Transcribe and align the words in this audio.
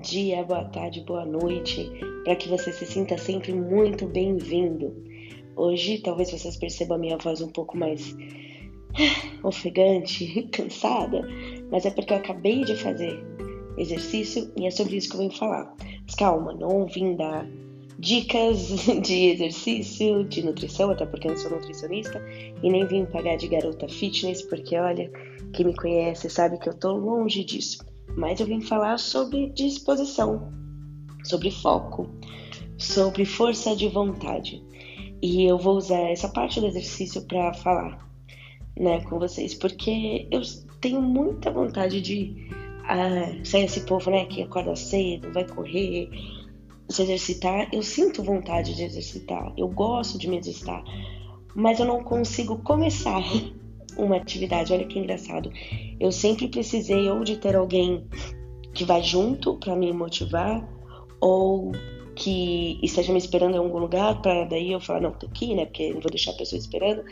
dia, 0.00 0.42
boa 0.44 0.64
tarde, 0.64 1.00
boa 1.00 1.24
noite, 1.24 1.90
para 2.24 2.34
que 2.36 2.48
você 2.48 2.72
se 2.72 2.86
sinta 2.86 3.16
sempre 3.18 3.52
muito 3.52 4.06
bem-vindo. 4.06 4.94
Hoje, 5.54 5.98
talvez 5.98 6.30
vocês 6.30 6.56
percebam 6.56 6.96
a 6.96 7.00
minha 7.00 7.18
voz 7.18 7.40
um 7.40 7.48
pouco 7.48 7.76
mais 7.76 8.16
ofegante, 9.44 10.48
cansada, 10.52 11.22
mas 11.70 11.84
é 11.84 11.90
porque 11.90 12.12
eu 12.12 12.16
acabei 12.16 12.64
de 12.64 12.74
fazer 12.76 13.22
exercício 13.76 14.50
e 14.56 14.66
é 14.66 14.70
sobre 14.70 14.96
isso 14.96 15.08
que 15.08 15.16
eu 15.16 15.20
venho 15.20 15.32
falar. 15.32 15.74
Mas 16.04 16.14
calma, 16.14 16.52
não 16.52 16.86
vim 16.86 17.14
dar 17.14 17.46
dicas 17.98 18.58
de 19.02 19.30
exercício, 19.30 20.24
de 20.24 20.42
nutrição, 20.42 20.90
até 20.90 21.04
porque 21.06 21.26
eu 21.26 21.32
não 21.32 21.38
sou 21.38 21.50
nutricionista, 21.50 22.20
e 22.62 22.70
nem 22.70 22.86
vim 22.86 23.04
pagar 23.04 23.36
de 23.36 23.46
garota 23.46 23.88
fitness, 23.88 24.42
porque 24.42 24.76
olha, 24.76 25.10
quem 25.52 25.66
me 25.66 25.76
conhece 25.76 26.30
sabe 26.30 26.58
que 26.58 26.68
eu 26.68 26.74
tô 26.74 26.92
longe 26.92 27.44
disso. 27.44 27.89
Mas 28.16 28.40
eu 28.40 28.46
vim 28.46 28.60
falar 28.60 28.98
sobre 28.98 29.50
disposição, 29.50 30.52
sobre 31.24 31.50
foco, 31.50 32.08
sobre 32.78 33.24
força 33.24 33.74
de 33.74 33.88
vontade. 33.88 34.62
E 35.22 35.44
eu 35.44 35.58
vou 35.58 35.76
usar 35.76 36.10
essa 36.10 36.28
parte 36.28 36.60
do 36.60 36.66
exercício 36.66 37.22
para 37.22 37.52
falar, 37.54 38.10
né, 38.78 39.02
com 39.02 39.18
vocês, 39.18 39.54
porque 39.54 40.26
eu 40.30 40.40
tenho 40.80 41.02
muita 41.02 41.50
vontade 41.50 42.00
de 42.00 42.48
ah, 42.84 43.30
esse 43.42 43.80
povo, 43.82 44.10
né, 44.10 44.24
que 44.24 44.42
acorda 44.42 44.74
cedo, 44.74 45.32
vai 45.32 45.46
correr, 45.46 46.08
se 46.88 47.02
exercitar, 47.02 47.68
eu 47.72 47.82
sinto 47.82 48.22
vontade 48.22 48.74
de 48.74 48.82
exercitar, 48.82 49.52
eu 49.56 49.68
gosto 49.68 50.18
de 50.18 50.28
me 50.28 50.38
exercitar, 50.38 50.82
mas 51.54 51.78
eu 51.78 51.86
não 51.86 52.02
consigo 52.02 52.58
começar 52.58 53.22
uma 53.96 54.16
atividade. 54.16 54.72
Olha 54.72 54.86
que 54.86 54.98
engraçado. 54.98 55.50
Eu 55.98 56.10
sempre 56.12 56.48
precisei 56.48 57.10
ou 57.10 57.22
de 57.24 57.36
ter 57.36 57.56
alguém 57.56 58.04
que 58.72 58.84
vá 58.84 59.00
junto 59.00 59.56
para 59.56 59.74
me 59.74 59.92
motivar, 59.92 60.68
ou 61.20 61.72
que 62.14 62.78
esteja 62.82 63.12
me 63.12 63.18
esperando 63.18 63.54
em 63.54 63.58
algum 63.58 63.78
lugar 63.78 64.20
para 64.20 64.44
daí 64.44 64.72
eu 64.72 64.80
falar, 64.80 65.00
não, 65.00 65.12
tô 65.12 65.26
aqui, 65.26 65.54
né? 65.54 65.66
Porque 65.66 65.92
não 65.92 66.00
vou 66.00 66.10
deixar 66.10 66.32
a 66.32 66.36
pessoa 66.36 66.58
esperando. 66.58 67.02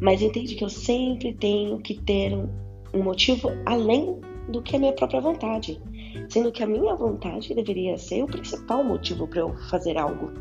Mas 0.00 0.22
entende 0.22 0.54
que 0.54 0.64
eu 0.64 0.68
sempre 0.68 1.32
tenho 1.34 1.78
que 1.78 1.94
ter 1.94 2.34
um, 2.34 2.48
um 2.94 3.02
motivo 3.02 3.50
além 3.64 4.20
do 4.48 4.62
que 4.62 4.76
a 4.76 4.78
minha 4.78 4.92
própria 4.92 5.20
vontade 5.20 5.80
sendo 6.28 6.50
que 6.50 6.62
a 6.62 6.66
minha 6.66 6.94
vontade 6.94 7.54
deveria 7.54 7.96
ser 7.96 8.22
o 8.22 8.26
principal 8.26 8.82
motivo 8.82 9.26
para 9.26 9.40
eu 9.40 9.56
fazer 9.68 9.96
algo, 9.96 10.32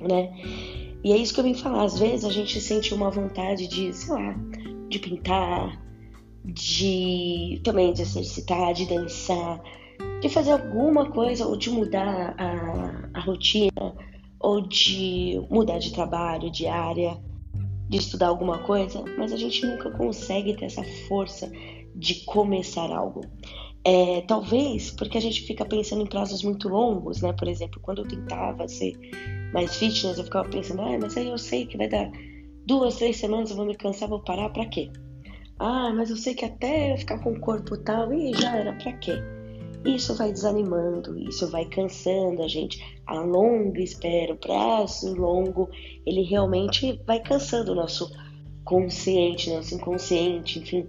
né? 0.00 0.32
E 1.02 1.12
é 1.12 1.16
isso 1.16 1.34
que 1.34 1.40
eu 1.40 1.44
vim 1.44 1.54
falar. 1.54 1.84
Às 1.84 1.98
vezes 1.98 2.24
a 2.24 2.30
gente 2.30 2.60
sente 2.60 2.94
uma 2.94 3.10
vontade 3.10 3.68
de, 3.68 3.92
sei 3.92 4.14
lá, 4.14 4.34
de 4.94 4.98
pintar, 5.00 5.82
de 6.44 7.60
também 7.64 7.92
de 7.92 8.02
exercitar, 8.02 8.72
de 8.72 8.86
dançar, 8.86 9.60
de 10.20 10.28
fazer 10.28 10.52
alguma 10.52 11.10
coisa 11.10 11.46
ou 11.46 11.56
de 11.56 11.68
mudar 11.70 12.34
a, 12.38 13.10
a 13.12 13.20
rotina 13.20 13.94
ou 14.38 14.60
de 14.60 15.40
mudar 15.50 15.78
de 15.78 15.92
trabalho, 15.92 16.50
de 16.50 16.66
área, 16.66 17.18
de 17.88 17.96
estudar 17.96 18.28
alguma 18.28 18.58
coisa, 18.58 19.02
mas 19.18 19.32
a 19.32 19.36
gente 19.36 19.66
nunca 19.66 19.90
consegue 19.90 20.54
ter 20.56 20.66
essa 20.66 20.84
força 21.08 21.50
de 21.96 22.24
começar 22.24 22.90
algo. 22.90 23.22
É, 23.86 24.20
talvez 24.22 24.90
porque 24.92 25.18
a 25.18 25.20
gente 25.20 25.42
fica 25.42 25.64
pensando 25.64 26.02
em 26.02 26.06
prazos 26.06 26.42
muito 26.42 26.68
longos, 26.68 27.20
né? 27.20 27.32
Por 27.32 27.48
exemplo, 27.48 27.80
quando 27.82 27.98
eu 27.98 28.08
tentava 28.08 28.68
ser 28.68 28.94
mais 29.52 29.76
fitness, 29.76 30.18
eu 30.18 30.24
ficava 30.24 30.48
pensando, 30.48 30.82
ah, 30.82 30.98
mas 31.00 31.16
aí 31.16 31.28
eu 31.28 31.38
sei 31.38 31.66
que 31.66 31.76
vai 31.76 31.88
dar 31.88 32.10
duas, 32.66 32.96
três 32.96 33.16
semanas, 33.16 33.50
eu 33.50 33.56
vou 33.56 33.66
me 33.66 33.76
cansar, 33.76 34.08
vou 34.08 34.20
parar, 34.20 34.50
pra 34.50 34.66
quê? 34.66 34.90
Ah, 35.58 35.92
mas 35.94 36.10
eu 36.10 36.16
sei 36.16 36.34
que 36.34 36.44
até 36.44 36.92
eu 36.92 36.98
ficar 36.98 37.18
com 37.18 37.32
o 37.32 37.40
corpo 37.40 37.76
tal, 37.76 38.12
e 38.12 38.32
já 38.34 38.56
era, 38.56 38.72
pra 38.74 38.92
quê? 38.94 39.14
Isso 39.84 40.14
vai 40.16 40.32
desanimando, 40.32 41.18
isso 41.18 41.50
vai 41.50 41.66
cansando 41.66 42.42
a 42.42 42.48
gente. 42.48 42.82
A 43.06 43.20
longa 43.20 43.80
espera, 43.80 44.32
o 44.32 44.38
prazo 44.38 45.14
longo, 45.14 45.68
ele 46.06 46.22
realmente 46.22 47.00
vai 47.06 47.20
cansando 47.20 47.72
o 47.72 47.74
nosso 47.74 48.10
consciente, 48.64 49.50
nosso 49.50 49.74
inconsciente, 49.74 50.58
enfim 50.58 50.86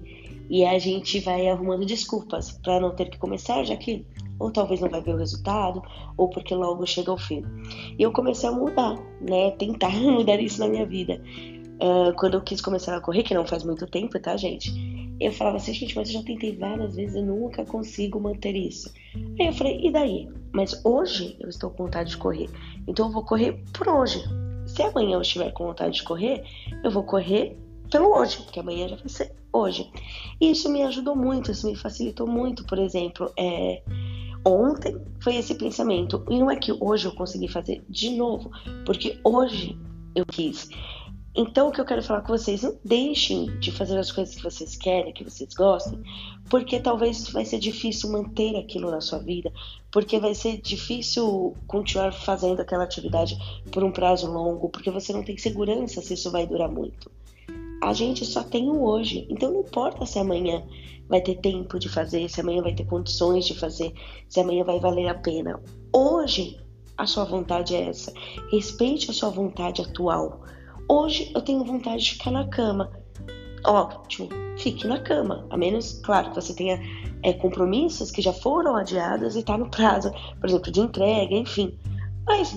e 0.49 0.63
a 0.63 0.77
gente 0.77 1.19
vai 1.19 1.47
arrumando 1.47 1.85
desculpas 1.85 2.51
para 2.51 2.79
não 2.79 2.95
ter 2.95 3.09
que 3.09 3.17
começar, 3.17 3.63
já 3.63 3.75
que 3.75 4.05
ou 4.37 4.51
talvez 4.51 4.81
não 4.81 4.89
vai 4.89 5.01
ver 5.01 5.15
o 5.15 5.17
resultado, 5.17 5.81
ou 6.17 6.29
porque 6.29 6.53
logo 6.53 6.85
chega 6.85 7.09
ao 7.09 7.17
fim. 7.17 7.41
E 7.97 8.03
eu 8.03 8.11
comecei 8.11 8.49
a 8.49 8.51
mudar, 8.51 8.97
né? 9.21 9.51
Tentar 9.51 9.91
mudar 9.95 10.39
isso 10.41 10.59
na 10.59 10.67
minha 10.67 10.85
vida. 10.85 11.21
Uh, 11.75 12.13
quando 12.17 12.35
eu 12.35 12.41
quis 12.41 12.61
começar 12.61 12.95
a 12.95 13.01
correr, 13.01 13.23
que 13.23 13.33
não 13.33 13.45
faz 13.45 13.63
muito 13.63 13.85
tempo, 13.87 14.19
tá, 14.19 14.35
gente? 14.37 14.73
Eu 15.19 15.31
falava 15.31 15.57
assim, 15.57 15.73
gente, 15.73 15.95
mas 15.95 16.09
eu 16.09 16.19
já 16.19 16.23
tentei 16.23 16.55
várias 16.55 16.95
vezes 16.95 17.15
e 17.15 17.21
nunca 17.21 17.65
consigo 17.65 18.19
manter 18.19 18.55
isso. 18.55 18.93
Aí 19.39 19.47
eu 19.47 19.53
falei, 19.53 19.79
e 19.85 19.91
daí? 19.91 20.29
Mas 20.53 20.79
hoje 20.85 21.35
eu 21.39 21.49
estou 21.49 21.69
com 21.69 21.83
vontade 21.83 22.11
de 22.11 22.17
correr, 22.17 22.49
então 22.87 23.07
eu 23.07 23.11
vou 23.11 23.23
correr 23.23 23.61
por 23.73 23.87
hoje. 23.87 24.23
Se 24.65 24.81
amanhã 24.81 25.15
eu 25.15 25.21
estiver 25.21 25.51
com 25.51 25.65
vontade 25.65 25.97
de 25.97 26.03
correr, 26.03 26.43
eu 26.83 26.91
vou 26.91 27.03
correr 27.03 27.57
pelo 27.91 28.17
hoje, 28.17 28.37
porque 28.37 28.59
amanhã 28.59 28.87
já 28.87 28.95
vai 28.95 29.09
ser 29.09 29.35
hoje. 29.53 29.89
E 30.39 30.51
isso 30.51 30.69
me 30.69 30.81
ajudou 30.83 31.15
muito, 31.15 31.51
isso 31.51 31.67
me 31.67 31.75
facilitou 31.75 32.27
muito. 32.27 32.65
Por 32.65 32.79
exemplo, 32.79 33.31
é, 33.37 33.81
ontem 34.45 34.99
foi 35.21 35.35
esse 35.35 35.55
pensamento. 35.55 36.25
E 36.29 36.39
não 36.39 36.49
é 36.49 36.55
que 36.55 36.71
hoje 36.79 37.07
eu 37.07 37.15
consegui 37.15 37.47
fazer 37.47 37.83
de 37.89 38.11
novo, 38.11 38.51
porque 38.85 39.19
hoje 39.23 39.77
eu 40.15 40.25
quis. 40.25 40.69
Então, 41.35 41.67
o 41.67 41.71
que 41.71 41.81
eu 41.81 41.85
quero 41.85 42.01
falar 42.01 42.21
com 42.21 42.29
vocês, 42.29 42.63
não 42.63 42.77
deixem 42.83 43.59
de 43.59 43.71
fazer 43.71 43.97
as 43.97 44.11
coisas 44.11 44.35
que 44.35 44.43
vocês 44.43 44.77
querem, 44.77 45.11
que 45.11 45.23
vocês 45.23 45.53
gostem, 45.53 46.01
porque 46.49 46.79
talvez 46.79 47.27
vai 47.29 47.43
ser 47.43 47.59
difícil 47.59 48.11
manter 48.11 48.55
aquilo 48.55 48.89
na 48.89 49.01
sua 49.01 49.19
vida, 49.19 49.51
porque 49.91 50.19
vai 50.19 50.33
ser 50.33 50.61
difícil 50.61 51.55
continuar 51.67 52.13
fazendo 52.13 52.61
aquela 52.61 52.85
atividade 52.85 53.37
por 53.71 53.83
um 53.83 53.91
prazo 53.91 54.31
longo, 54.31 54.69
porque 54.69 54.89
você 54.89 55.11
não 55.11 55.23
tem 55.23 55.37
segurança 55.37 56.01
se 56.01 56.13
isso 56.13 56.31
vai 56.31 56.47
durar 56.47 56.69
muito 56.69 57.11
a 57.85 57.93
gente 57.93 58.25
só 58.25 58.43
tem 58.43 58.69
o 58.69 58.83
hoje. 58.83 59.27
Então 59.29 59.51
não 59.51 59.61
importa 59.61 60.05
se 60.05 60.17
amanhã 60.17 60.63
vai 61.07 61.21
ter 61.21 61.35
tempo 61.35 61.77
de 61.77 61.87
fazer, 61.87 62.27
se 62.29 62.41
amanhã 62.41 62.61
vai 62.61 62.73
ter 62.73 62.85
condições 62.85 63.45
de 63.45 63.53
fazer, 63.53 63.93
se 64.27 64.39
amanhã 64.39 64.63
vai 64.63 64.79
valer 64.79 65.07
a 65.07 65.13
pena. 65.13 65.61
Hoje 65.93 66.59
a 66.97 67.05
sua 67.05 67.25
vontade 67.25 67.75
é 67.75 67.89
essa. 67.89 68.11
Respeite 68.51 69.11
a 69.11 69.13
sua 69.13 69.29
vontade 69.29 69.81
atual. 69.81 70.41
Hoje 70.87 71.31
eu 71.33 71.41
tenho 71.41 71.63
vontade 71.63 72.03
de 72.03 72.11
ficar 72.11 72.31
na 72.31 72.47
cama. 72.47 72.91
Ótimo, 73.65 74.29
fique 74.57 74.87
na 74.87 74.99
cama. 74.99 75.45
A 75.49 75.57
menos, 75.57 75.99
claro, 76.03 76.29
que 76.29 76.35
você 76.35 76.53
tenha 76.53 76.79
é, 77.23 77.33
compromissos 77.33 78.11
que 78.11 78.21
já 78.21 78.31
foram 78.31 78.75
adiados 78.75 79.35
e 79.35 79.39
está 79.39 79.57
no 79.57 79.69
prazo, 79.69 80.11
por 80.39 80.47
exemplo, 80.47 80.71
de 80.71 80.79
entrega, 80.79 81.33
enfim. 81.33 81.75
Mas 82.27 82.55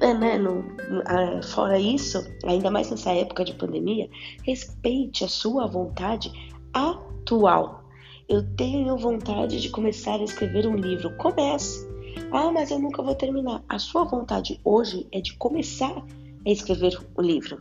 é, 0.00 0.12
né, 0.12 0.36
no, 0.38 0.64
a, 1.06 1.42
fora 1.42 1.78
isso, 1.78 2.26
ainda 2.44 2.70
mais 2.70 2.90
nessa 2.90 3.12
época 3.12 3.44
de 3.44 3.54
pandemia, 3.54 4.08
respeite 4.44 5.24
a 5.24 5.28
sua 5.28 5.66
vontade 5.66 6.32
atual. 6.72 7.84
Eu 8.28 8.42
tenho 8.56 8.96
vontade 8.96 9.60
de 9.60 9.68
começar 9.70 10.18
a 10.18 10.24
escrever 10.24 10.66
um 10.66 10.76
livro. 10.76 11.16
Comece. 11.16 11.88
Ah, 12.32 12.50
mas 12.50 12.70
eu 12.70 12.78
nunca 12.78 13.02
vou 13.02 13.14
terminar. 13.14 13.62
A 13.68 13.78
sua 13.78 14.04
vontade 14.04 14.60
hoje 14.64 15.06
é 15.12 15.20
de 15.20 15.34
começar 15.36 16.04
escrever 16.44 16.98
o 17.16 17.22
livro. 17.22 17.58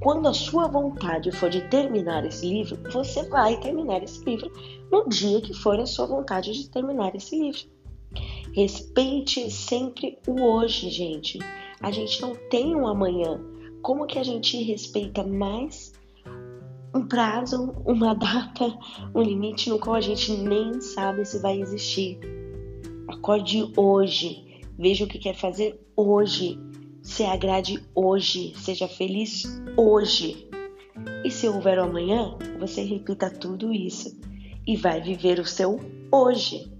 Quando 0.00 0.28
a 0.28 0.34
sua 0.34 0.68
vontade 0.68 1.30
for 1.32 1.48
de 1.48 1.62
terminar 1.68 2.24
esse 2.24 2.46
livro, 2.46 2.78
você 2.90 3.28
vai 3.28 3.58
terminar 3.60 4.02
esse 4.02 4.24
livro 4.24 4.50
no 4.90 5.08
dia 5.08 5.40
que 5.40 5.54
for 5.54 5.78
a 5.78 5.86
sua 5.86 6.06
vontade 6.06 6.52
de 6.52 6.68
terminar 6.68 7.14
esse 7.14 7.38
livro. 7.38 7.62
Respeite 8.54 9.50
sempre 9.50 10.18
o 10.26 10.42
hoje, 10.42 10.88
gente. 10.88 11.38
A 11.80 11.90
gente 11.90 12.20
não 12.22 12.34
tem 12.48 12.74
um 12.74 12.86
amanhã. 12.86 13.40
Como 13.82 14.06
que 14.06 14.18
a 14.18 14.22
gente 14.22 14.62
respeita 14.62 15.24
mais 15.26 15.92
um 16.94 17.06
prazo, 17.06 17.74
uma 17.84 18.14
data, 18.14 18.78
um 19.14 19.20
limite 19.20 19.68
no 19.68 19.78
qual 19.78 19.96
a 19.96 20.00
gente 20.00 20.32
nem 20.32 20.80
sabe 20.80 21.24
se 21.24 21.40
vai 21.40 21.60
existir? 21.60 22.18
Acorde 23.08 23.72
hoje. 23.76 24.62
Veja 24.78 25.04
o 25.04 25.08
que 25.08 25.18
quer 25.18 25.34
fazer 25.34 25.80
hoje. 25.96 26.58
Se 27.04 27.22
agrade 27.22 27.84
hoje. 27.94 28.54
Seja 28.56 28.88
feliz 28.88 29.44
hoje. 29.76 30.48
E 31.22 31.30
se 31.30 31.46
houver 31.46 31.78
um 31.78 31.84
amanhã, 31.84 32.36
você 32.58 32.82
repita 32.82 33.30
tudo 33.30 33.72
isso 33.72 34.18
e 34.66 34.76
vai 34.76 35.00
viver 35.00 35.38
o 35.38 35.46
seu 35.46 35.78
hoje. 36.10 36.72